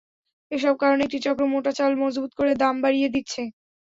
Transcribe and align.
এসব 0.51 0.73
কারণে 0.81 1.01
একটি 1.03 1.19
চক্র 1.25 1.43
মোটা 1.51 1.71
চাল 1.77 1.91
মজুত 2.01 2.31
করে 2.39 2.51
দাম 2.61 2.75
বাড়িয়ে 2.83 3.09
দিচ্ছে। 3.15 3.41